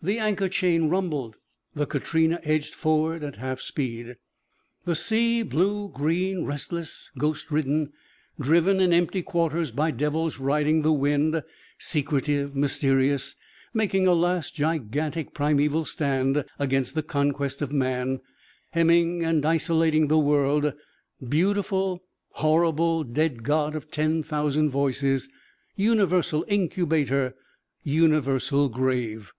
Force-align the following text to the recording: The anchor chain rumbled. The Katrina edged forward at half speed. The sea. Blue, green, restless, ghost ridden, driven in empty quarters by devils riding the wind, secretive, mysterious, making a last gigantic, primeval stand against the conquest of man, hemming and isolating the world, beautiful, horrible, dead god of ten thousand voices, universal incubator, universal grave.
The 0.00 0.18
anchor 0.18 0.48
chain 0.50 0.88
rumbled. 0.90 1.36
The 1.74 1.86
Katrina 1.86 2.38
edged 2.44 2.74
forward 2.74 3.24
at 3.24 3.36
half 3.36 3.60
speed. 3.60 4.16
The 4.84 4.94
sea. 4.94 5.42
Blue, 5.42 5.88
green, 5.88 6.44
restless, 6.44 7.10
ghost 7.18 7.50
ridden, 7.50 7.90
driven 8.38 8.80
in 8.80 8.92
empty 8.92 9.22
quarters 9.22 9.70
by 9.72 9.90
devils 9.92 10.38
riding 10.38 10.82
the 10.82 10.92
wind, 10.92 11.42
secretive, 11.78 12.54
mysterious, 12.54 13.34
making 13.72 14.06
a 14.06 14.12
last 14.12 14.54
gigantic, 14.54 15.32
primeval 15.32 15.86
stand 15.86 16.44
against 16.58 16.94
the 16.94 17.02
conquest 17.02 17.60
of 17.62 17.72
man, 17.72 18.20
hemming 18.72 19.24
and 19.24 19.44
isolating 19.44 20.06
the 20.06 20.18
world, 20.18 20.72
beautiful, 21.26 22.04
horrible, 22.32 23.02
dead 23.04 23.42
god 23.42 23.74
of 23.74 23.90
ten 23.90 24.22
thousand 24.22 24.68
voices, 24.70 25.30
universal 25.76 26.44
incubator, 26.46 27.34
universal 27.82 28.68
grave. 28.68 29.32